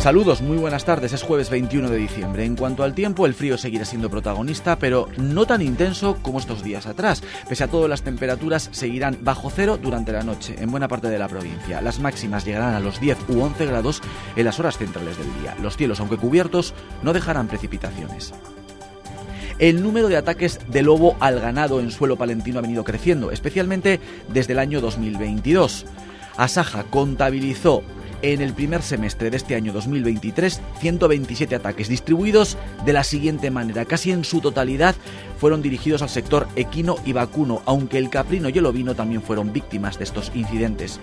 Saludos, 0.00 0.40
muy 0.40 0.56
buenas 0.56 0.86
tardes. 0.86 1.12
Es 1.12 1.22
jueves 1.22 1.50
21 1.50 1.90
de 1.90 1.98
diciembre. 1.98 2.46
En 2.46 2.56
cuanto 2.56 2.82
al 2.82 2.94
tiempo, 2.94 3.26
el 3.26 3.34
frío 3.34 3.58
seguirá 3.58 3.84
siendo 3.84 4.08
protagonista, 4.08 4.78
pero 4.78 5.06
no 5.18 5.44
tan 5.44 5.60
intenso 5.60 6.16
como 6.22 6.38
estos 6.38 6.64
días 6.64 6.86
atrás. 6.86 7.22
Pese 7.46 7.64
a 7.64 7.68
todo, 7.68 7.88
las 7.88 8.00
temperaturas 8.00 8.70
seguirán 8.72 9.18
bajo 9.20 9.50
cero 9.50 9.78
durante 9.80 10.12
la 10.12 10.22
noche 10.22 10.56
en 10.58 10.70
buena 10.70 10.88
parte 10.88 11.08
de 11.08 11.18
la 11.18 11.28
provincia. 11.28 11.82
Las 11.82 12.00
máximas 12.00 12.46
llegarán 12.46 12.72
a 12.72 12.80
los 12.80 13.00
10 13.00 13.28
u 13.28 13.42
11 13.42 13.66
grados 13.66 14.00
en 14.34 14.46
las 14.46 14.58
horas 14.58 14.78
centrales 14.78 15.18
del 15.18 15.42
día. 15.42 15.54
Los 15.60 15.76
cielos, 15.76 16.00
aunque 16.00 16.16
cubiertos, 16.16 16.72
no 17.02 17.12
dejarán 17.12 17.48
precipitaciones. 17.48 18.32
El 19.58 19.82
número 19.82 20.08
de 20.08 20.16
ataques 20.16 20.58
de 20.68 20.82
lobo 20.82 21.18
al 21.20 21.38
ganado 21.38 21.80
en 21.80 21.90
suelo 21.90 22.16
palentino 22.16 22.60
ha 22.60 22.62
venido 22.62 22.82
creciendo, 22.82 23.30
especialmente 23.30 24.00
desde 24.28 24.54
el 24.54 24.58
año 24.58 24.80
2022. 24.80 25.84
Asaja 26.38 26.84
contabilizó 26.84 27.84
en 28.22 28.40
el 28.40 28.52
primer 28.52 28.82
semestre 28.82 29.30
de 29.30 29.36
este 29.36 29.54
año 29.54 29.72
2023 29.72 30.60
127 30.80 31.54
ataques 31.54 31.88
distribuidos 31.88 32.56
de 32.84 32.92
la 32.92 33.04
siguiente 33.04 33.50
manera. 33.50 33.84
Casi 33.84 34.12
en 34.12 34.24
su 34.24 34.40
totalidad 34.40 34.94
fueron 35.38 35.62
dirigidos 35.62 36.02
al 36.02 36.08
sector 36.08 36.46
equino 36.56 36.96
y 37.04 37.12
vacuno, 37.12 37.62
aunque 37.66 37.98
el 37.98 38.10
caprino 38.10 38.48
y 38.48 38.58
el 38.58 38.66
ovino 38.66 38.94
también 38.94 39.22
fueron 39.22 39.52
víctimas 39.52 39.98
de 39.98 40.04
estos 40.04 40.30
incidentes. 40.34 41.00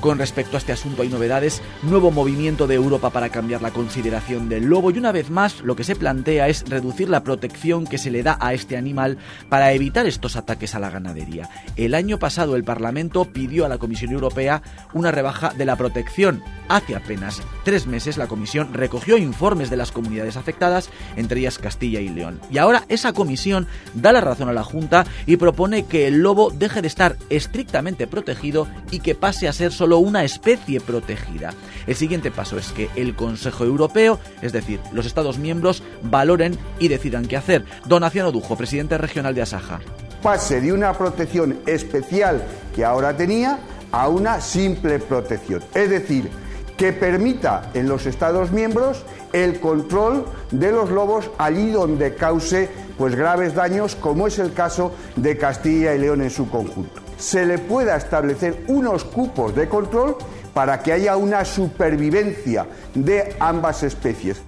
Con 0.00 0.18
respecto 0.18 0.56
a 0.56 0.58
este 0.58 0.72
asunto 0.72 1.02
hay 1.02 1.08
novedades, 1.08 1.62
nuevo 1.82 2.10
movimiento 2.10 2.66
de 2.66 2.74
Europa 2.74 3.10
para 3.10 3.30
cambiar 3.30 3.62
la 3.62 3.70
consideración 3.70 4.48
del 4.48 4.66
lobo 4.66 4.90
y 4.90 4.98
una 4.98 5.10
vez 5.10 5.30
más 5.30 5.62
lo 5.62 5.74
que 5.74 5.84
se 5.84 5.96
plantea 5.96 6.48
es 6.48 6.68
reducir 6.68 7.08
la 7.08 7.24
protección 7.24 7.86
que 7.86 7.98
se 7.98 8.10
le 8.10 8.22
da 8.22 8.36
a 8.40 8.52
este 8.52 8.76
animal 8.76 9.16
para 9.48 9.72
evitar 9.72 10.06
estos 10.06 10.36
ataques 10.36 10.74
a 10.74 10.80
la 10.80 10.90
ganadería. 10.90 11.48
El 11.76 11.94
año 11.94 12.18
pasado 12.18 12.56
el 12.56 12.64
Parlamento 12.64 13.24
pidió 13.24 13.64
a 13.64 13.68
la 13.68 13.78
Comisión 13.78 14.12
Europea 14.12 14.62
una 14.92 15.10
rebaja 15.10 15.52
de 15.54 15.64
la 15.64 15.76
protección. 15.76 16.42
Hace 16.68 16.94
apenas 16.94 17.42
tres 17.64 17.86
meses 17.86 18.18
la 18.18 18.28
Comisión 18.28 18.74
recogió 18.74 19.16
informes 19.16 19.70
de 19.70 19.76
las 19.76 19.92
comunidades 19.92 20.36
afectadas, 20.36 20.90
entre 21.16 21.40
ellas 21.40 21.58
Castilla 21.58 22.00
y 22.00 22.10
León. 22.10 22.38
Y 22.50 22.58
ahora 22.58 22.84
esa 22.88 23.12
comisión 23.12 23.66
da 23.94 24.12
la 24.12 24.20
razón 24.20 24.48
a 24.48 24.52
la 24.52 24.62
Junta 24.62 25.06
y 25.26 25.36
propone 25.36 25.86
que 25.86 26.06
el 26.06 26.18
lobo 26.18 26.50
deje 26.50 26.82
de 26.82 26.88
estar 26.88 27.16
estrictamente 27.30 28.06
protegido 28.06 28.68
y 28.90 29.00
que 29.00 29.14
pase 29.14 29.48
a 29.48 29.52
ser 29.52 29.72
solo 29.72 29.85
una 29.94 30.24
especie 30.24 30.80
protegida. 30.80 31.54
El 31.86 31.94
siguiente 31.94 32.30
paso 32.30 32.58
es 32.58 32.72
que 32.72 32.90
el 32.96 33.14
Consejo 33.14 33.64
Europeo, 33.64 34.18
es 34.42 34.52
decir, 34.52 34.80
los 34.92 35.06
Estados 35.06 35.38
miembros, 35.38 35.82
valoren 36.02 36.58
y 36.78 36.88
decidan 36.88 37.26
qué 37.26 37.36
hacer. 37.36 37.64
Donación 37.86 38.26
Odujo, 38.26 38.56
presidente 38.56 38.98
regional 38.98 39.34
de 39.34 39.42
Asaja. 39.42 39.80
Pase 40.22 40.60
de 40.60 40.72
una 40.72 40.92
protección 40.92 41.60
especial 41.66 42.42
que 42.74 42.84
ahora 42.84 43.16
tenía 43.16 43.60
a 43.92 44.08
una 44.08 44.40
simple 44.40 44.98
protección. 44.98 45.62
Es 45.74 45.90
decir, 45.90 46.28
que 46.76 46.92
permita 46.92 47.70
en 47.74 47.88
los 47.88 48.06
Estados 48.06 48.50
miembros 48.50 49.04
el 49.32 49.60
control 49.60 50.26
de 50.50 50.72
los 50.72 50.90
lobos 50.90 51.30
allí 51.38 51.70
donde 51.70 52.14
cause 52.14 52.68
pues 52.98 53.14
graves 53.14 53.54
daños, 53.54 53.94
como 53.94 54.26
es 54.26 54.38
el 54.38 54.52
caso 54.52 54.94
de 55.16 55.36
Castilla 55.36 55.94
y 55.94 55.98
León 55.98 56.22
en 56.22 56.30
su 56.30 56.48
conjunto 56.48 57.05
se 57.16 57.46
le 57.46 57.58
pueda 57.58 57.96
establecer 57.96 58.64
unos 58.68 59.04
cupos 59.04 59.54
de 59.54 59.68
control 59.68 60.16
para 60.54 60.82
que 60.82 60.92
haya 60.92 61.16
una 61.16 61.44
supervivencia 61.44 62.66
de 62.94 63.36
ambas 63.40 63.82
especies. 63.82 64.40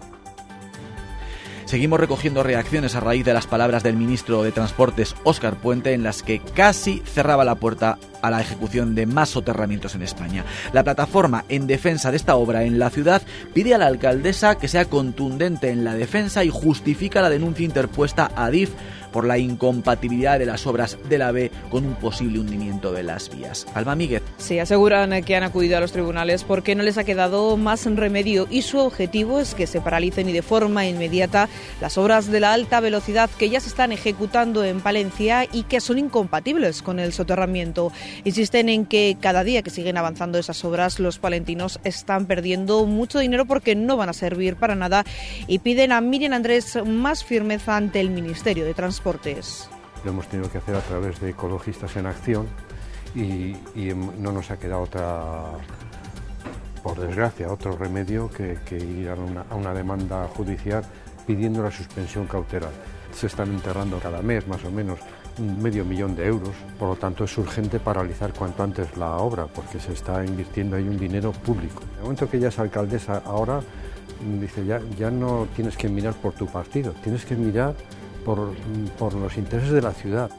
Seguimos 1.68 2.00
recogiendo 2.00 2.42
reacciones 2.42 2.94
a 2.94 3.00
raíz 3.00 3.26
de 3.26 3.34
las 3.34 3.46
palabras 3.46 3.82
del 3.82 3.94
ministro 3.94 4.42
de 4.42 4.52
Transportes, 4.52 5.14
Óscar 5.24 5.56
Puente, 5.56 5.92
en 5.92 6.02
las 6.02 6.22
que 6.22 6.40
casi 6.40 7.02
cerraba 7.04 7.44
la 7.44 7.56
puerta 7.56 7.98
a 8.22 8.30
la 8.30 8.40
ejecución 8.40 8.94
de 8.94 9.04
más 9.04 9.28
soterramientos 9.28 9.94
en 9.94 10.00
España. 10.00 10.46
La 10.72 10.82
plataforma 10.82 11.44
en 11.50 11.66
defensa 11.66 12.10
de 12.10 12.16
esta 12.16 12.36
obra 12.36 12.64
en 12.64 12.78
la 12.78 12.88
ciudad 12.88 13.20
pide 13.52 13.74
a 13.74 13.78
la 13.78 13.86
alcaldesa 13.86 14.56
que 14.56 14.66
sea 14.66 14.86
contundente 14.86 15.68
en 15.68 15.84
la 15.84 15.94
defensa 15.94 16.42
y 16.42 16.48
justifica 16.48 17.20
la 17.20 17.28
denuncia 17.28 17.66
interpuesta 17.66 18.30
a 18.34 18.48
DIF 18.48 18.70
por 19.12 19.26
la 19.26 19.38
incompatibilidad 19.38 20.38
de 20.38 20.46
las 20.46 20.66
obras 20.66 20.98
de 21.08 21.18
la 21.18 21.32
B 21.32 21.50
con 21.70 21.86
un 21.86 21.94
posible 21.94 22.38
hundimiento 22.38 22.92
de 22.92 23.02
las 23.02 23.34
vías. 23.34 23.66
Alma 23.74 23.94
Míguez. 23.94 24.22
Sí, 24.36 24.58
aseguran 24.58 25.22
que 25.22 25.36
han 25.36 25.42
acudido 25.42 25.76
a 25.76 25.80
los 25.80 25.92
tribunales 25.92 26.44
porque 26.44 26.74
no 26.74 26.82
les 26.82 26.98
ha 26.98 27.04
quedado 27.04 27.56
más 27.56 27.86
remedio 27.86 28.46
y 28.50 28.62
su 28.62 28.78
objetivo 28.78 29.40
es 29.40 29.54
que 29.54 29.66
se 29.66 29.80
paralicen 29.80 30.28
y 30.28 30.32
de 30.32 30.42
forma 30.42 30.86
inmediata 30.86 31.48
las 31.80 31.96
obras 31.96 32.30
de 32.30 32.40
la 32.40 32.52
alta 32.52 32.80
velocidad 32.80 33.30
que 33.38 33.50
ya 33.50 33.60
se 33.60 33.68
están 33.68 33.92
ejecutando 33.92 34.64
en 34.64 34.80
Palencia 34.80 35.46
y 35.50 35.62
que 35.62 35.80
son 35.80 35.98
incompatibles 35.98 36.82
con 36.82 36.98
el 36.98 37.12
soterramiento. 37.12 37.92
Insisten 38.24 38.68
en 38.68 38.86
que 38.86 39.16
cada 39.20 39.44
día 39.44 39.62
que 39.62 39.70
siguen 39.70 39.96
avanzando 39.96 40.38
esas 40.38 40.64
obras 40.64 41.00
los 41.00 41.18
palentinos 41.18 41.80
están 41.84 42.26
perdiendo 42.26 42.84
mucho 42.86 43.18
dinero 43.18 43.46
porque 43.46 43.74
no 43.74 43.96
van 43.96 44.10
a 44.10 44.12
servir 44.12 44.56
para 44.56 44.74
nada 44.74 45.04
y 45.46 45.60
piden 45.60 45.92
a 45.92 46.00
Miriam 46.00 46.34
Andrés 46.34 46.78
más 46.84 47.24
firmeza 47.24 47.76
ante 47.76 48.00
el 48.00 48.10
Ministerio 48.10 48.64
de 48.64 48.74
Transporte 48.74 48.97
lo 50.04 50.10
hemos 50.10 50.28
tenido 50.28 50.50
que 50.50 50.58
hacer 50.58 50.74
a 50.74 50.80
través 50.80 51.20
de 51.20 51.30
ecologistas 51.30 51.96
en 51.96 52.06
acción 52.06 52.46
y, 53.14 53.54
no 54.18 54.32
nos 54.32 54.50
ha 54.50 54.58
quedado 54.58 54.82
otra, 54.82 55.44
por 56.82 56.98
desgracia, 57.00 57.50
otro 57.50 57.76
remedio 57.76 58.30
que, 58.30 58.76
ir 58.76 59.08
a 59.08 59.54
una, 59.54 59.74
demanda 59.74 60.28
judicial 60.28 60.84
pidiendo 61.26 61.62
la 61.62 61.70
suspensión 61.70 62.26
cautelar. 62.26 62.70
Se 63.12 63.26
están 63.26 63.48
enterrando 63.48 63.98
cada 63.98 64.22
mes 64.22 64.46
más 64.46 64.64
o 64.64 64.70
menos 64.70 64.98
medio 65.38 65.84
millón 65.84 66.16
de 66.16 66.26
euros, 66.26 66.54
por 66.78 66.88
lo 66.88 66.96
tanto 66.96 67.24
es 67.24 67.38
urgente 67.38 67.78
paralizar 67.78 68.32
cuanto 68.32 68.62
antes 68.62 68.96
la 68.96 69.16
obra 69.18 69.46
porque 69.46 69.78
se 69.78 69.92
está 69.92 70.24
invirtiendo 70.24 70.76
ahí 70.76 70.88
un 70.88 70.98
dinero 70.98 71.32
público. 71.32 71.82
En 71.82 71.96
el 71.96 72.02
momento 72.02 72.28
que 72.28 72.38
ella 72.38 72.48
es 72.48 72.58
alcaldesa 72.58 73.22
ahora, 73.24 73.60
dice 74.40 74.64
ya, 74.66 74.80
ya 74.98 75.10
no 75.10 75.46
tienes 75.54 75.76
que 75.76 75.88
mirar 75.88 76.14
por 76.14 76.32
tu 76.32 76.46
partido, 76.46 76.92
tienes 77.02 77.24
que 77.24 77.36
mirar 77.36 77.74
por, 78.98 79.14
los 79.14 79.36
intereses 79.38 79.70
de 79.70 79.80
la 79.80 79.92
ciudad. 79.92 80.30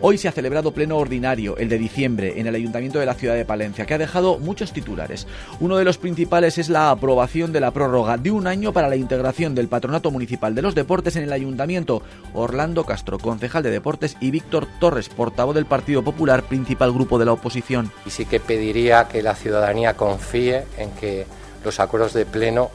Hoy 0.00 0.18
se 0.18 0.26
ha 0.26 0.32
celebrado 0.32 0.72
pleno 0.72 0.98
ordinario, 0.98 1.56
el 1.56 1.68
de 1.68 1.78
diciembre, 1.78 2.40
en 2.40 2.48
el 2.48 2.56
Ayuntamiento 2.56 2.98
de 2.98 3.06
la 3.06 3.14
ciudad 3.14 3.36
de 3.36 3.44
Palencia, 3.44 3.86
que 3.86 3.94
ha 3.94 3.98
dejado 3.98 4.38
muchos 4.38 4.72
titulares. 4.72 5.28
Uno 5.60 5.76
de 5.76 5.84
los 5.84 5.96
principales 5.96 6.58
es 6.58 6.68
la 6.68 6.90
aprobación 6.90 7.52
de 7.52 7.60
la 7.60 7.70
prórroga 7.70 8.18
de 8.18 8.32
un 8.32 8.48
año 8.48 8.72
para 8.72 8.88
la 8.88 8.96
integración 8.96 9.54
del 9.54 9.68
Patronato 9.68 10.10
Municipal 10.10 10.54
de 10.54 10.62
los 10.62 10.74
Deportes 10.74 11.14
en 11.14 11.22
el 11.22 11.32
Ayuntamiento. 11.32 12.02
Orlando 12.34 12.84
Castro, 12.84 13.18
concejal 13.18 13.62
de 13.62 13.70
Deportes, 13.70 14.16
y 14.20 14.32
Víctor 14.32 14.66
Torres, 14.80 15.08
portavoz 15.08 15.54
del 15.54 15.66
Partido 15.66 16.02
Popular, 16.02 16.42
principal 16.42 16.92
grupo 16.92 17.18
de 17.18 17.26
la 17.26 17.32
oposición. 17.32 17.92
Y 18.04 18.10
sí 18.10 18.26
que 18.26 18.40
pediría 18.40 19.06
que 19.06 19.22
la 19.22 19.36
ciudadanía 19.36 19.94
confíe 19.94 20.64
en 20.76 20.90
que 20.90 21.26
los 21.64 21.78
acuerdos 21.78 22.12
de 22.12 22.26
pleno 22.26 22.70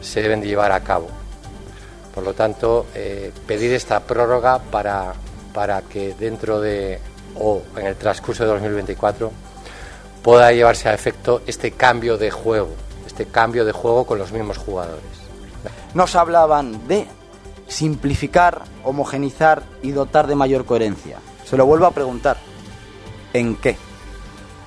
se 0.00 0.22
deben 0.22 0.42
llevar 0.42 0.72
a 0.72 0.80
cabo 0.80 1.21
por 2.14 2.24
lo 2.24 2.34
tanto, 2.34 2.86
eh, 2.94 3.32
pedir 3.46 3.72
esta 3.72 4.00
prórroga 4.00 4.58
para, 4.58 5.14
para 5.52 5.82
que 5.82 6.14
dentro 6.14 6.60
de 6.60 7.00
o 7.38 7.62
en 7.76 7.86
el 7.86 7.96
transcurso 7.96 8.44
de 8.44 8.50
2024 8.50 9.32
pueda 10.22 10.52
llevarse 10.52 10.88
a 10.88 10.94
efecto 10.94 11.42
este 11.46 11.72
cambio 11.72 12.18
de 12.18 12.30
juego, 12.30 12.70
este 13.06 13.26
cambio 13.26 13.64
de 13.64 13.72
juego 13.72 14.06
con 14.06 14.18
los 14.18 14.32
mismos 14.32 14.58
jugadores. 14.58 15.02
Nos 15.94 16.14
hablaban 16.14 16.86
de 16.86 17.06
simplificar, 17.66 18.62
homogenizar 18.84 19.62
y 19.82 19.92
dotar 19.92 20.26
de 20.26 20.34
mayor 20.34 20.64
coherencia. 20.64 21.18
Se 21.44 21.56
lo 21.56 21.66
vuelvo 21.66 21.86
a 21.86 21.90
preguntar. 21.90 22.36
¿En 23.32 23.56
qué? 23.56 23.76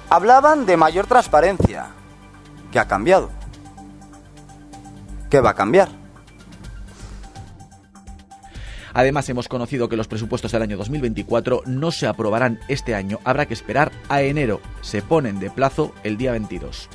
Hablaban 0.10 0.66
de 0.66 0.78
mayor 0.78 1.08
transparencia. 1.08 1.88
¿Qué 2.72 2.80
ha 2.80 2.88
cambiado? 2.88 3.30
¿Qué 5.30 5.40
va 5.40 5.52
a 5.52 5.56
cambiar? 5.56 6.05
Además, 8.96 9.28
hemos 9.28 9.50
conocido 9.50 9.90
que 9.90 9.98
los 9.98 10.08
presupuestos 10.08 10.54
del 10.54 10.62
año 10.62 10.78
2024 10.78 11.64
no 11.66 11.92
se 11.92 12.08
aprobarán 12.08 12.62
este 12.70 12.96
año. 12.96 13.20
Habrá 13.26 13.46
que 13.46 13.54
esperar 13.54 13.92
a 14.08 14.22
enero. 14.22 14.62
Se 14.80 15.02
ponen 15.02 15.38
de 15.42 15.52
plazo 15.52 15.94
el 16.06 16.16
día 16.16 16.32
22. 16.32 16.88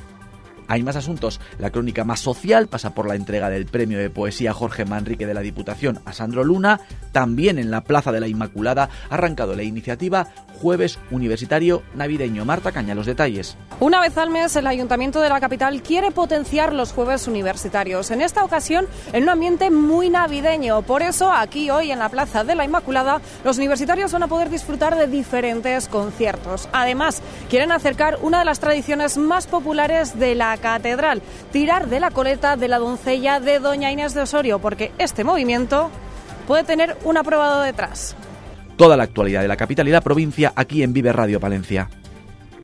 Hay 0.67 0.81
más 0.81 0.95
asuntos. 0.95 1.39
La 1.59 1.69
crónica 1.69 2.03
más 2.03 2.19
social 2.19 2.67
pasa 2.67 2.95
por 2.95 3.07
la 3.07 3.13
entrega 3.13 3.51
del 3.51 3.67
premio 3.67 3.99
de 3.99 4.09
poesía 4.09 4.51
Jorge 4.51 4.83
Manrique 4.83 5.27
de 5.27 5.35
la 5.35 5.41
Diputación 5.41 5.99
a 6.05 6.13
Sandro 6.13 6.43
Luna. 6.43 6.81
También 7.11 7.59
en 7.59 7.71
la 7.71 7.81
Plaza 7.81 8.11
de 8.11 8.19
la 8.19 8.27
Inmaculada 8.27 8.89
ha 9.09 9.13
arrancado 9.13 9.55
la 9.55 9.63
iniciativa 9.63 10.27
Jueves 10.61 10.99
Universitario 11.09 11.81
Navideño. 11.95 12.45
Marta 12.45 12.71
Caña, 12.71 12.93
los 12.93 13.07
detalles. 13.07 13.57
Una 13.79 13.99
vez 13.99 14.17
al 14.17 14.29
mes, 14.29 14.55
el 14.55 14.67
Ayuntamiento 14.67 15.19
de 15.19 15.29
la 15.29 15.39
capital 15.39 15.81
quiere 15.81 16.11
potenciar 16.11 16.73
los 16.73 16.93
jueves 16.93 17.27
universitarios. 17.27 18.11
En 18.11 18.21
esta 18.21 18.43
ocasión, 18.43 18.85
en 19.11 19.23
un 19.23 19.29
ambiente 19.29 19.71
muy 19.71 20.09
navideño. 20.09 20.83
Por 20.83 21.01
eso, 21.01 21.31
aquí 21.31 21.69
hoy 21.71 21.91
en 21.91 21.99
la 21.99 22.09
Plaza 22.09 22.43
de 22.43 22.55
la 22.55 22.63
Inmaculada, 22.63 23.21
los 23.43 23.57
universitarios 23.57 24.11
van 24.11 24.23
a 24.23 24.27
poder 24.27 24.49
disfrutar 24.49 24.95
de 24.95 25.07
diferentes 25.07 25.87
conciertos. 25.87 26.69
Además, 26.71 27.21
quieren 27.49 27.71
acercar 27.71 28.19
una 28.21 28.39
de 28.39 28.45
las 28.45 28.59
tradiciones 28.59 29.17
más 29.17 29.47
populares 29.47 30.19
de 30.19 30.35
la 30.35 30.55
catedral, 30.57 31.21
tirar 31.51 31.87
de 31.87 31.99
la 31.99 32.11
coleta 32.11 32.55
de 32.55 32.67
la 32.67 32.77
doncella 32.77 33.39
de 33.39 33.59
Doña 33.59 33.91
Inés 33.91 34.13
de 34.13 34.21
Osorio, 34.21 34.59
porque 34.59 34.91
este 34.97 35.23
movimiento 35.23 35.89
puede 36.51 36.65
tener 36.65 36.97
un 37.05 37.15
aprobado 37.15 37.61
detrás. 37.61 38.13
Toda 38.75 38.97
la 38.97 39.03
actualidad 39.03 39.41
de 39.41 39.47
la 39.47 39.55
capital 39.55 39.87
y 39.87 39.91
la 39.91 40.01
provincia 40.01 40.51
aquí 40.53 40.83
en 40.83 40.91
Vive 40.91 41.13
Radio 41.13 41.39
Palencia. 41.39 41.89